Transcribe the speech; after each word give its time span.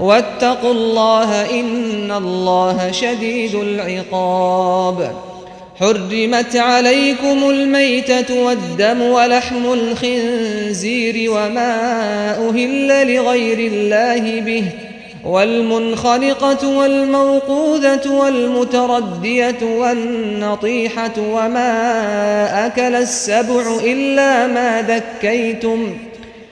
واتقوا 0.00 0.72
الله 0.72 1.60
إن 1.60 2.12
الله 2.12 2.92
شديد 2.92 3.54
العقاب. 3.54 5.12
حرمت 5.80 6.56
عليكم 6.56 7.50
الميتة 7.50 8.44
والدم 8.44 9.02
ولحم 9.02 9.72
الخنزير 9.72 11.30
وما 11.30 11.74
أهل 12.48 13.14
لغير 13.14 13.58
الله 13.58 14.40
به 14.40 14.64
والمنخلقة 15.24 16.68
والموقوذة 16.68 18.10
والمتردية 18.10 19.58
والنطيحة 19.62 21.12
وما 21.18 21.72
أكل 22.66 22.94
السبع 22.94 23.78
إلا 23.84 24.46
ما 24.46 24.82
ذكيتم. 24.88 25.96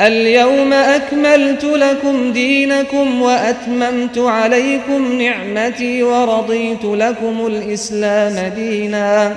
اليوم 0.00 0.72
أكملت 0.72 1.64
لكم 1.64 2.32
دينكم 2.32 3.22
وأتممت 3.22 4.18
عليكم 4.18 5.22
نعمتي 5.22 6.02
ورضيت 6.02 6.84
لكم 6.84 7.46
الإسلام 7.46 8.52
دينا. 8.56 9.36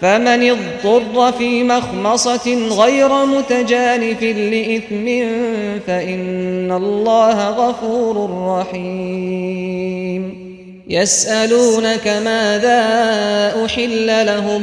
فمن 0.00 0.50
اضطر 0.50 1.32
في 1.32 1.64
مخمصة 1.64 2.54
غير 2.54 3.24
متجانف 3.24 4.22
لإثم 4.22 5.06
فإن 5.86 6.72
الله 6.72 7.48
غفور 7.48 8.30
رحيم. 8.60 10.50
يسألونك 10.88 12.08
ماذا 12.24 12.84
أحل 13.64 14.26
لهم؟ 14.26 14.62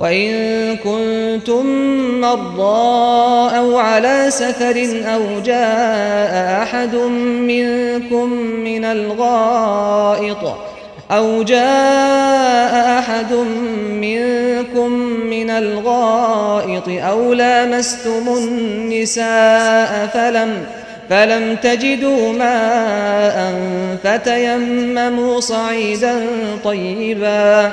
وإن 0.00 0.76
كنتم 0.76 1.66
مرضى 2.20 3.56
أو 3.56 3.78
على 3.78 4.26
سفر 4.28 4.88
أو 5.14 5.40
جاء 5.44 6.62
أحد 6.62 6.94
منكم 6.94 8.32
من 8.64 8.84
الغائط 8.84 10.56
أو 11.10 11.42
جاء 11.42 12.98
أحد 12.98 13.32
منكم 13.90 14.92
من 15.30 15.50
الغائط 15.50 16.88
أو 16.88 17.32
لامستم 17.32 18.28
النساء 18.28 20.08
فلم 20.14 20.66
فلم 21.10 21.56
تجدوا 21.56 22.32
ماء 22.32 23.54
فتيمموا 24.04 25.40
صعيدا 25.40 26.26
طيبا 26.64 27.72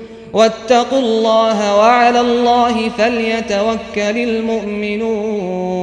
واتقوا 0.33 0.99
الله 0.99 1.77
وعلى 1.77 2.19
الله 2.19 2.89
فليتوكل 2.97 3.79
المؤمنون. 3.95 5.81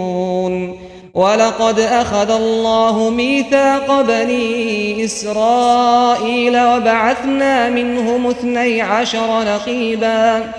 ولقد 1.14 1.80
أخذ 1.80 2.30
الله 2.30 3.10
ميثاق 3.10 4.00
بني 4.00 5.04
إسرائيل 5.04 6.60
وبعثنا 6.60 7.68
منهم 7.68 8.26
اثني 8.26 8.82
عشر 8.82 9.42
نقيباً. 9.42 10.52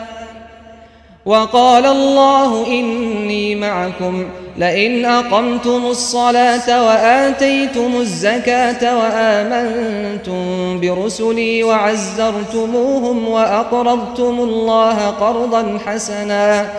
وقال 1.26 1.86
الله 1.86 2.68
إني 2.68 3.56
معكم 3.56 4.26
لئن 4.60 5.06
أقمتم 5.06 5.86
الصلاة 5.86 6.88
وآتيتم 6.88 7.96
الزكاة 7.96 9.00
وآمنتم 9.00 10.80
برسلي 10.80 11.64
وعزرتموهم 11.64 13.28
وأقرضتم 13.28 14.40
الله 14.40 15.08
قرضا 15.08 15.80
حسنا 15.86 16.70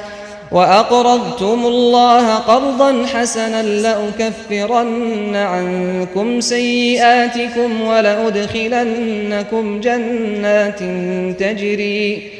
وأقرضتم 0.53 1.67
الله 1.67 2.35
قرضا 2.35 3.07
حسنا 3.07 3.63
لأكفرن 3.63 5.37
عنكم 5.37 6.41
سيئاتكم 6.41 7.81
ولأدخلنكم 7.81 9.81
جنات 9.81 10.79
تجري 11.41 12.40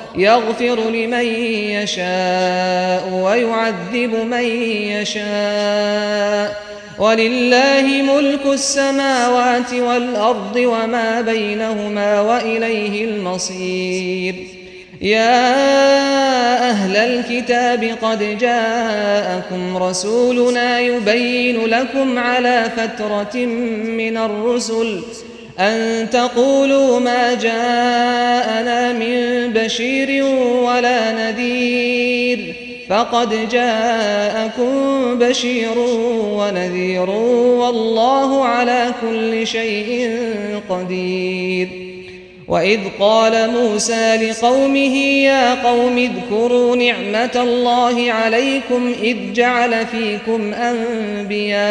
يغفر 0.15 0.89
لمن 0.89 1.25
يشاء 1.71 3.09
ويعذب 3.13 4.15
من 4.31 4.43
يشاء. 4.91 6.61
ولله 6.99 8.15
ملك 8.15 8.45
السماوات 8.45 9.73
والأرض 9.73 10.55
وما 10.55 11.21
بينهما 11.21 12.21
وإليه 12.21 13.05
المصير. 13.05 14.35
يا 15.01 15.41
أهل 16.69 16.97
الكتاب 16.97 17.97
قد 18.01 18.37
جاءكم 18.37 19.77
رسولنا 19.77 20.79
يبين 20.79 21.65
لكم 21.65 22.19
على 22.19 22.71
فترة 22.77 23.45
من 23.85 24.17
الرسل 24.17 25.01
أن 25.61 26.09
تقولوا 26.09 26.99
ما 26.99 27.33
جاءنا 27.33 28.93
من 28.93 29.53
بشير 29.53 30.25
ولا 30.63 31.11
نذير 31.11 32.55
فقد 32.89 33.49
جاءكم 33.49 35.19
بشير 35.19 35.77
ونذير 36.37 37.09
والله 37.09 38.45
على 38.45 38.85
كل 39.01 39.47
شيء 39.47 40.19
قدير. 40.69 41.67
وإذ 42.47 42.79
قال 42.99 43.49
موسى 43.49 44.15
لقومه 44.15 44.97
يا 44.97 45.63
قوم 45.63 45.97
اذكروا 45.97 46.75
نعمة 46.75 47.31
الله 47.35 48.11
عليكم 48.11 48.93
إذ 49.03 49.17
جعل 49.33 49.85
فيكم 49.85 50.53
أنبياء 50.53 51.61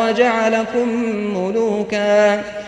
وجعلكم 0.00 0.88
ملوكاً. 1.36 2.67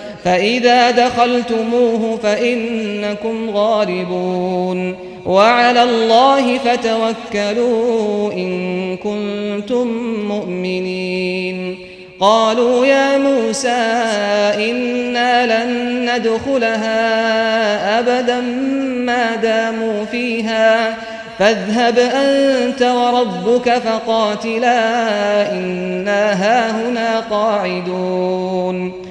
فإذا 0.23 0.91
دخلتموه 0.91 2.19
فإنكم 2.23 3.49
غالبون 3.49 4.95
وعلى 5.25 5.83
الله 5.83 6.57
فتوكلوا 6.57 8.33
إن 8.33 8.97
كنتم 8.97 9.87
مؤمنين 10.27 11.77
قالوا 12.19 12.85
يا 12.85 13.17
موسى 13.17 13.69
إنا 14.69 15.63
لن 15.63 16.01
ندخلها 16.15 17.99
أبدا 17.99 18.41
ما 19.05 19.35
داموا 19.35 20.05
فيها 20.05 20.97
فاذهب 21.39 21.99
أنت 21.99 22.81
وربك 22.81 23.69
فقاتلا 23.69 24.81
إنا 25.51 26.33
هاهنا 26.33 27.19
قاعدون 27.19 29.10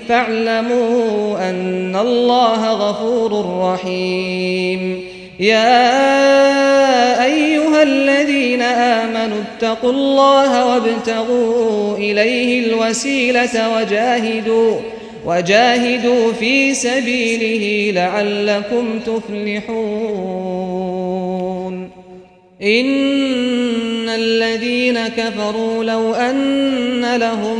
فاعلموا 0.11 1.49
أن 1.49 1.95
الله 1.95 2.71
غفور 2.71 3.31
رحيم. 3.61 5.03
يا 5.39 6.03
أيها 7.25 7.83
الذين 7.83 8.61
آمنوا 8.61 9.37
اتقوا 9.41 9.91
الله 9.91 10.65
وابتغوا 10.65 11.97
إليه 11.97 12.65
الوسيلة 12.65 13.77
وجاهدوا 13.77 14.79
وجاهدوا 15.25 16.33
في 16.33 16.73
سبيله 16.73 17.91
لعلكم 18.01 18.99
تفلحون. 18.99 19.81
إن 22.61 24.09
الذين 24.09 25.07
كفروا 25.07 25.83
لو 25.83 26.13
أن 26.13 27.15
لهم 27.15 27.59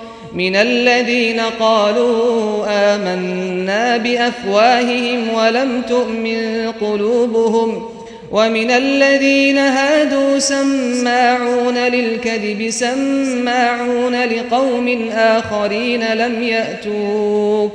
من 0.33 0.55
الذين 0.55 1.39
قالوا 1.59 2.65
آمنا 2.67 3.97
بأفواههم 3.97 5.33
ولم 5.33 5.81
تؤمن 5.89 6.71
قلوبهم 6.81 7.89
ومن 8.31 8.71
الذين 8.71 9.57
هادوا 9.57 10.39
سماعون 10.39 11.77
للكذب 11.77 12.69
سماعون 12.69 14.23
لقوم 14.23 15.09
آخرين 15.13 16.13
لم 16.13 16.43
يأتوك 16.43 17.71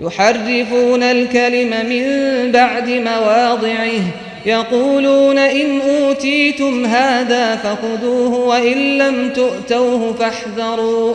يحرفون 0.00 1.02
الكلم 1.02 1.70
من 1.88 2.06
بعد 2.52 2.88
مواضعه 2.88 4.02
يقولون 4.46 5.38
إن 5.38 5.80
أوتيتم 5.80 6.84
هذا 6.84 7.56
فخذوه 7.56 8.34
وإن 8.46 8.98
لم 8.98 9.30
تؤتوه 9.30 10.12
فاحذروا 10.12 11.14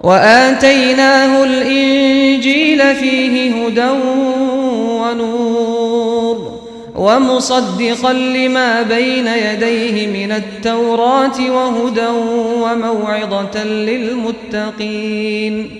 وآتيناه 0.00 1.44
الإنجيل 1.44 2.94
فيه 2.94 3.54
هدى 3.54 3.88
ونور 5.00 6.60
ومصدقا 6.96 8.12
لما 8.12 8.82
بين 8.82 9.26
يديه 9.26 10.06
من 10.06 10.32
التوراة 10.32 11.50
وهدى 11.50 12.06
وموعظة 12.62 13.64
للمتقين 14.54 15.70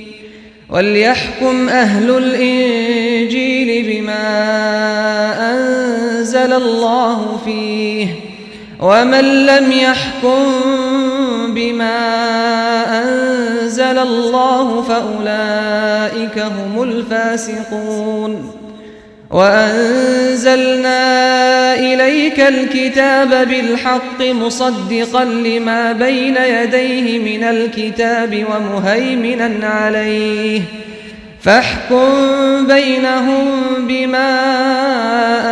وليحكم 0.70 1.68
أهل 1.68 2.10
الإنجيل 2.10 3.86
بما 3.86 4.20
أنزل 5.52 6.52
الله 6.52 7.40
فيه 7.44 8.06
ومن 8.80 9.46
لم 9.46 9.72
يحكم 9.72 10.52
بما 11.54 11.98
أنزل 13.02 13.98
الله 13.98 14.82
فأولئك 14.82 16.38
هم 16.38 16.82
الفاسقون. 16.82 18.52
وأنزلنا 19.30 21.00
إليك 21.74 22.40
الكتاب 22.40 23.48
بالحق 23.48 24.22
مصدقا 24.22 25.24
لما 25.24 25.92
بين 25.92 26.36
يديه 26.36 27.38
من 27.38 27.44
الكتاب 27.44 28.44
ومهيمنا 28.50 29.68
عليه. 29.68 30.60
فاحكم 31.42 32.66
بينهم 32.66 33.48
بما 33.78 34.40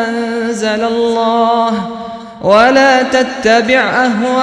أنزل 0.09 0.85
الله. 0.85 1.98
ولا 2.41 3.03
تتبع 3.03 3.81
أهواءهم 3.81 4.35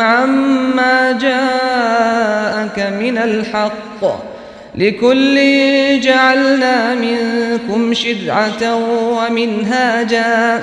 عما 0.00 1.12
جاءك 1.12 2.78
من 3.00 3.18
الحق. 3.18 4.04
لكل 4.74 5.40
جعلنا 6.00 6.94
منكم 6.94 7.94
شرعة 7.94 8.76
ومنهاجا. 8.98 10.60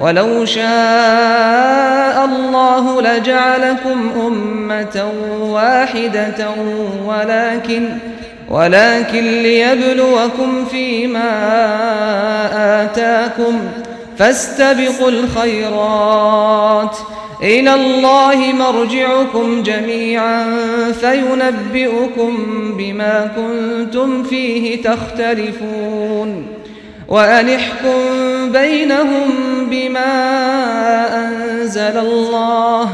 ولو 0.00 0.44
شاء 0.44 2.24
الله 2.24 3.02
لجعلكم 3.02 4.10
أمة 4.26 5.12
واحدة 5.40 6.50
ولكن 7.06 7.88
ولكن 8.48 9.42
ليبلوكم 9.42 10.64
فيما 10.64 11.30
آتاكم. 12.84 13.60
فاستبقوا 14.18 15.08
الخيرات. 15.08 16.96
إلى 17.42 17.74
الله 17.74 18.36
مرجعكم 18.36 19.62
جميعا 19.62 20.46
فينبئكم 21.00 22.36
بما 22.78 23.30
كنتم 23.36 24.22
فيه 24.22 24.82
تختلفون. 24.82 26.46
وأنحكم 27.08 27.98
بينهم 28.52 29.30
بما 29.70 30.04
أنزل 31.28 31.98
الله. 31.98 32.90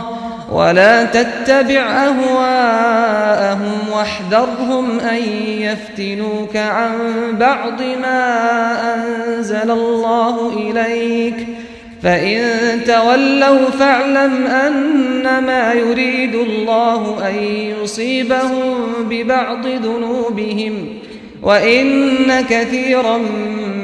ولا 0.52 1.04
تتبع 1.04 2.06
أهواءهم 2.06 3.78
واحذرهم 3.92 5.00
أن 5.00 5.22
يفتنوك 5.46 6.56
عن 6.56 6.92
بعض 7.32 7.82
ما 7.82 8.94
أنزل 8.94 9.70
الله 9.70 10.52
إليك 10.56 11.36
ۖ. 11.36 11.72
فإن 12.02 12.40
تولوا 12.86 13.70
فاعلم 13.70 14.46
أنما 14.46 15.72
يريد 15.72 16.34
الله 16.34 17.28
أن 17.28 17.34
يصيبهم 17.82 18.84
ببعض 19.10 19.66
ذنوبهم. 19.66 20.98
وإن 21.42 22.40
كثيرا 22.40 23.18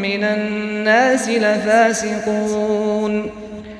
من 0.02 0.24
الناس 0.24 1.28
لفاسقون. 1.28 3.30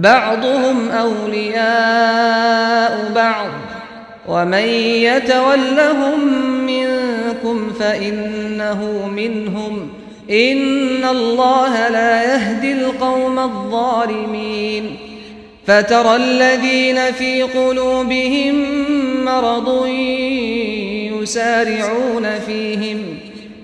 بعضهم 0.00 0.90
أولياء 0.90 1.60
بعض 3.14 3.50
ومن 4.28 4.68
يتولهم 4.78 6.44
منكم 6.66 7.72
فإنه 7.80 9.08
منهم. 9.16 9.88
إن 10.30 11.04
الله 11.04 11.88
لا 11.88 12.22
يهدي 12.22 12.72
القوم 12.72 13.38
الظالمين. 13.38 14.96
فترى 15.66 16.16
الذين 16.16 17.12
في 17.12 17.42
قلوبهم 17.42 18.64
مرض 19.24 19.86
يسارعون 21.20 22.38
فيهم. 22.46 23.19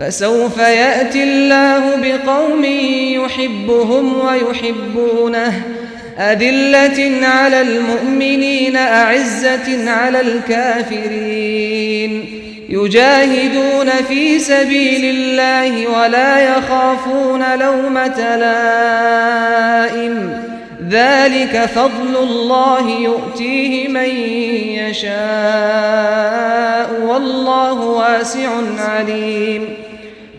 فسوف 0.00 0.58
يأتي 0.58 1.22
الله 1.22 1.96
بقوم 1.96 2.64
يحبهم 3.24 4.20
ويحبونه. 4.20 5.62
أذلة 6.18 7.26
على 7.26 7.60
المؤمنين 7.60 8.76
أعزة 8.76 9.90
على 9.90 10.20
الكافرين. 10.20 12.24
يجاهدون 12.68 13.90
في 14.08 14.38
سبيل 14.38 15.04
الله 15.04 15.86
ولا 15.86 16.56
يخافون 16.56 17.58
لومة 17.60 18.36
لائم. 18.36 20.40
ذلك 20.90 21.68
فضل 21.74 22.16
الله 22.22 22.90
يؤتيه 22.90 23.88
من 23.88 24.08
يشاء 24.88 26.90
والله 27.06 27.72
واسع 27.72 28.50
عليم. 28.78 29.68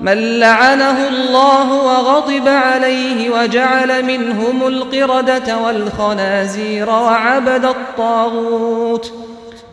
من 0.00 0.38
لعنه 0.38 1.08
الله 1.08 1.72
وغضب 1.72 2.48
عليه 2.48 3.30
وجعل 3.30 4.04
منهم 4.04 4.66
القردة 4.66 5.58
والخنازير 5.58 6.90
وعبد 6.90 7.64
الطاغوت. 7.64 9.12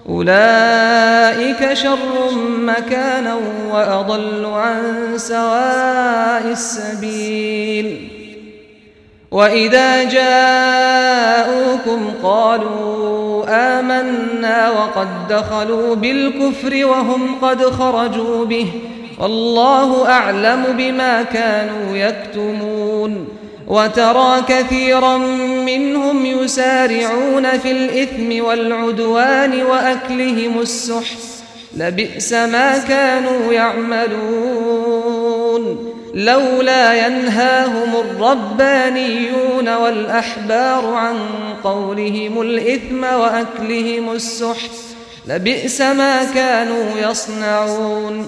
أولئك 0.09 1.73
شر 1.73 2.31
مكانا 2.59 3.35
وأضل 3.71 4.45
عن 4.45 5.13
سواء 5.15 6.43
السبيل. 6.51 8.07
وإذا 9.31 10.03
جاءوكم 10.03 11.49
قالوا 12.23 13.45
آمنا 13.49 14.69
وقد 14.69 15.07
دخلوا 15.29 15.95
بالكفر 15.95 16.85
وهم 16.85 17.35
قد 17.41 17.65
خرجوا 17.65 18.45
به. 18.45 18.67
والله 19.19 20.10
أعلم 20.10 20.63
بما 20.77 21.23
كانوا 21.23 21.97
يكتمون 21.97 23.27
وترى 23.67 24.41
كثيرا 24.47 25.17
منهم 25.65 26.25
يسارعون 26.25 27.58
في 27.58 27.71
الإثم 27.71 28.45
والعدوان 28.45 29.62
وأكلهم 29.62 30.60
السحت. 30.60 31.17
لبئس 31.77 32.34
ما 32.34 32.77
كانوا 32.77 33.53
يعملون. 33.53 35.08
لولا 36.13 37.08
ينهاهم 37.08 37.95
الربانيون 37.95 39.75
والأحبار 39.75 40.86
عن 40.93 41.15
قولهم 41.63 42.41
الإثم 42.41 43.03
وأكلهم 43.03 44.12
السحت. 44.12 44.71
لبئس 45.27 45.82
ما 45.82 46.23
كانوا 46.23 47.10
يصنعون. 47.10 48.27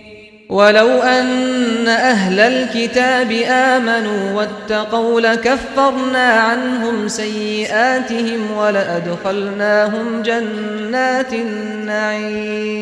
ولو 0.51 0.87
أن 0.87 1.87
أهل 1.87 2.39
الكتاب 2.39 3.31
آمنوا 3.47 4.31
واتقوا 4.33 5.21
لكفرنا 5.21 6.29
عنهم 6.31 7.07
سيئاتهم 7.07 8.57
ولأدخلناهم 8.57 10.21
جنات 10.21 11.33
النعيم 11.33 12.81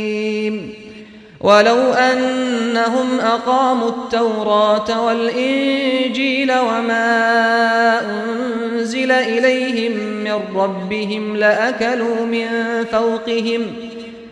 ولو 1.41 1.93
أنهم 1.93 3.19
أقاموا 3.19 3.89
التوراة 3.89 5.05
والإنجيل 5.05 6.51
وما 6.51 8.01
أنزل 8.01 9.11
إليهم 9.11 9.91
من 10.23 10.39
ربهم 10.55 11.35
لأكلوا 11.35 12.25
من 12.25 12.47
فوقهم 12.91 13.61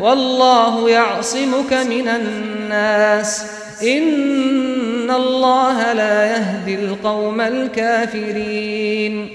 والله 0.00 0.90
يعصمك 0.90 1.72
من 1.72 2.08
الناس. 2.08 3.44
إن 3.82 5.10
الله 5.10 5.92
لا 5.92 6.26
يهدي 6.26 6.74
القوم 6.74 7.40
الكافرين. 7.40 9.28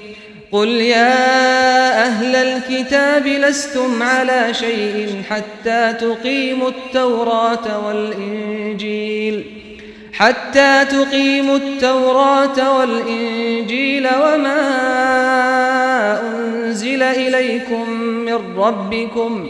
قل 0.51 0.67
يا 0.67 2.05
أهل 2.05 2.35
الكتاب 2.35 3.27
لستم 3.27 4.03
على 4.03 4.53
شيء 4.53 5.21
حتى 5.29 5.93
تقيموا 5.93 6.69
التوراة 6.69 7.87
والإنجيل. 7.87 9.45
حتى 10.13 10.85
تقيموا 10.85 11.57
التوراة 11.57 12.79
والإنجيل 12.79 14.07
وما 14.07 14.59
أنزل 16.21 17.03
إليكم 17.03 17.89
من 17.99 18.39
ربكم 18.57 19.49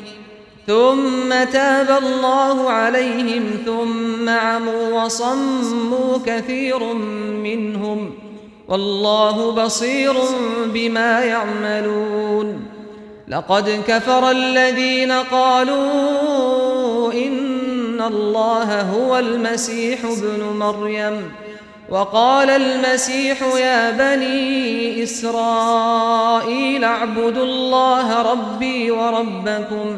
ثم 0.71 1.43
تاب 1.51 2.03
الله 2.03 2.69
عليهم 2.69 3.43
ثم 3.65 4.29
عموا 4.29 5.03
وصموا 5.03 6.17
كثير 6.25 6.93
منهم 7.43 8.11
والله 8.67 9.51
بصير 9.51 10.13
بما 10.65 11.19
يعملون 11.19 12.65
لقد 13.27 13.83
كفر 13.87 14.31
الذين 14.31 15.11
قالوا 15.11 17.13
إن 17.13 18.01
الله 18.01 18.81
هو 18.81 19.19
المسيح 19.19 20.05
ابن 20.05 20.43
مريم 20.43 21.31
وقال 21.89 22.49
المسيح 22.49 23.41
يا 23.41 23.91
بني 23.91 25.03
إسرائيل 25.03 26.83
اعبدوا 26.83 27.43
الله 27.43 28.21
ربي 28.21 28.91
وربكم 28.91 29.97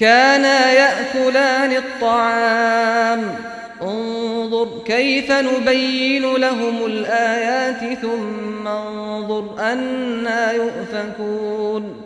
كانا 0.00 0.72
يأكلان 0.72 1.72
الطعام. 1.72 3.34
انظر 3.82 4.68
كيف 4.86 5.32
نبين 5.32 6.34
لهم 6.34 6.86
الآيات 6.86 7.98
ثم 7.98 8.68
انظر 8.68 9.44
أنا 9.58 10.52
يؤفكون. 10.52 12.02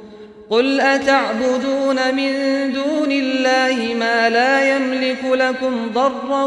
قل 0.50 0.80
أتعبدون 0.80 2.14
من 2.14 2.32
دون 2.72 3.12
الله 3.12 3.94
ما 3.98 4.30
لا 4.30 4.76
يملك 4.76 5.24
لكم 5.24 5.90
ضرا 5.94 6.44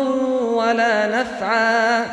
ولا 0.56 1.22
نفعا. 1.22 2.06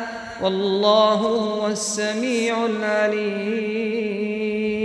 والله 0.43 1.13
هو 1.13 1.67
السميع 1.67 2.65
العليم. 2.65 4.84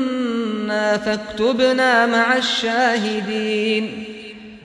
فاكتبنا 0.97 2.05
مع 2.05 2.37
الشاهدين 2.37 4.03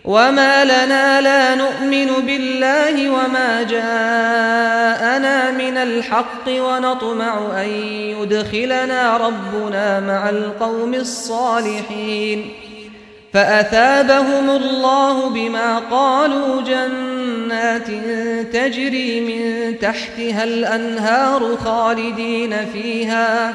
وما 0.04 0.64
لنا 0.64 1.20
لا 1.20 1.54
نؤمن 1.54 2.26
بالله 2.26 3.10
وما 3.10 3.62
جاءنا 3.62 5.50
من 5.50 5.76
الحق 5.76 6.48
ونطمع 6.48 7.62
أن 7.62 7.68
يدخلنا 8.20 9.16
ربنا 9.16 10.00
مع 10.00 10.28
القوم 10.28 10.94
الصالحين 10.94 12.50
فأثابهم 13.32 14.50
الله 14.50 15.28
بما 15.28 15.78
قالوا 15.78 16.62
جنات 16.62 17.86
تجري 18.52 19.20
من 19.20 19.78
تحتها 19.78 20.44
الأنهار 20.44 21.56
خالدين 21.64 22.56
فيها 22.72 23.54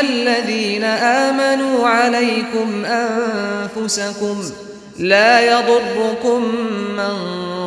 الذين 0.00 0.84
آمنوا 0.84 1.88
عليكم 1.88 2.84
أنفسكم 2.84 4.42
لا 4.98 5.40
يضركم 5.40 6.44
من 6.96 7.14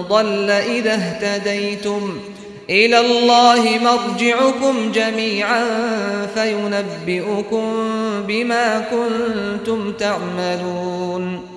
ضل 0.10 0.50
إذا 0.50 0.94
اهتديتم 0.94 2.20
إلى 2.70 3.00
الله 3.00 3.80
مرجعكم 3.84 4.92
جميعا 4.92 5.66
فينبئكم 6.36 7.64
بما 8.28 8.86
كنتم 8.92 9.92
تعملون 9.94 11.57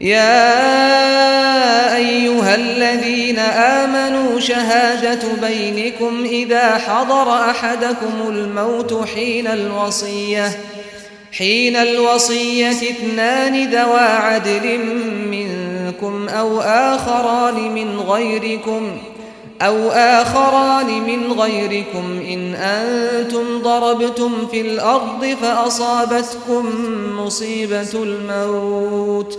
يا 0.00 1.96
أيها 1.96 2.54
الذين 2.54 3.38
آمنوا 3.38 4.40
شهادة 4.40 5.48
بينكم 5.48 6.24
إذا 6.24 6.78
حضر 6.78 7.32
أحدكم 7.32 8.28
الموت 8.28 9.08
حين 9.14 9.46
الوصية 9.46 10.50
حين 11.32 11.76
الوصية 11.76 12.70
اثنان 12.70 13.70
ذوى 13.70 14.00
عدل 14.00 14.78
منكم 15.30 16.28
أو 16.28 16.60
آخران 16.60 17.74
من 17.74 18.00
غيركم 18.00 18.98
أو 19.62 19.90
آخران 19.90 20.86
من 20.86 21.32
غيركم 21.32 22.20
إن 22.28 22.54
أنتم 22.54 23.62
ضربتم 23.62 24.46
في 24.50 24.60
الأرض 24.60 25.36
فأصابتكم 25.42 26.66
مصيبة 27.18 27.92
الموت. 27.94 29.38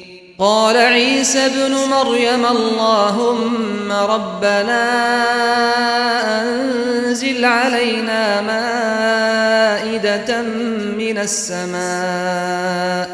قال 0.41 0.77
عيسى 0.77 1.45
ابن 1.45 1.71
مريم 1.71 2.45
اللهم 2.45 3.91
ربنا 3.91 4.83
أنزل 6.41 7.45
علينا 7.45 8.41
مائدة 8.41 10.41
من 10.97 11.17
السماء 11.17 13.09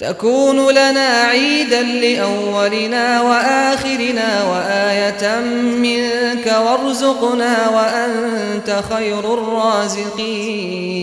تكون 0.00 0.70
لنا 0.70 1.22
عيدا 1.22 1.82
لأولنا 1.82 3.22
وآخرنا 3.22 4.44
وآية 4.50 5.40
منك 5.60 6.54
وارزقنا 6.66 7.68
وأنت 7.68 8.82
خير 8.90 9.34
الرازقين 9.34 11.02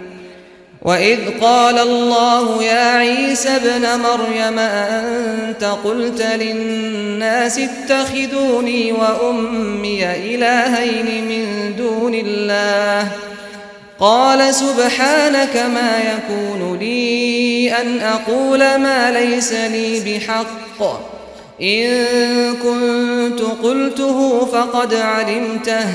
وإذ 0.81 1.19
قال 1.41 1.77
الله 1.77 2.63
يا 2.63 2.97
عيسى 2.97 3.49
ابن 3.49 4.01
مريم 4.01 4.59
أنت 4.59 5.63
قلت 5.83 6.21
للناس 6.21 7.59
اتخذوني 7.59 8.91
وأمي 8.91 10.05
إلهين 10.05 11.27
من 11.27 11.75
دون 11.75 12.13
الله؟ 12.13 13.11
قال 13.99 14.55
سبحانك 14.55 15.57
ما 15.73 15.99
يكون 15.99 16.79
لي 16.79 17.73
أن 17.81 17.99
أقول 17.99 18.59
ما 18.59 19.11
ليس 19.11 19.53
لي 19.53 19.99
بحق. 19.99 20.81
إن 21.61 22.05
كنت 22.63 23.41
قلته 23.63 24.45
فقد 24.45 24.93
علمته. 24.93 25.87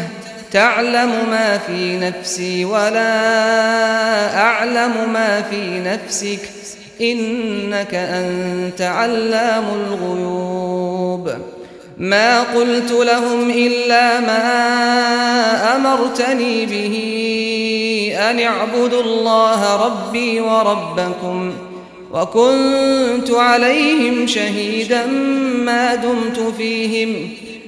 تعلم 0.53 1.11
ما 1.31 1.59
في 1.59 1.99
نفسي 1.99 2.65
ولا 2.65 4.39
أعلم 4.39 5.13
ما 5.13 5.43
في 5.51 5.81
نفسك. 5.81 6.39
إنك 7.01 7.95
أنت 7.95 8.83
علام 8.83 9.65
الغيوب. 9.75 11.33
ما 11.99 12.43
قلت 12.43 12.93
لهم 12.93 13.51
إلا 13.51 14.21
ما 14.21 15.77
أمرتني 15.77 16.67
به 16.67 16.97
أن 18.31 18.41
اعبدوا 18.41 19.03
الله 19.03 19.87
ربي 19.87 20.41
وربكم. 20.41 21.53
وكنت 22.13 23.31
عليهم 23.31 24.27
شهيدا 24.27 25.07
ما 25.65 25.95
دمت 25.95 26.55
فيهم. 26.59 27.31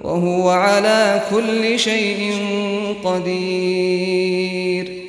وهو 0.00 0.50
على 0.50 1.22
كل 1.30 1.78
شيء 1.78 2.36
قدير. 3.04 4.99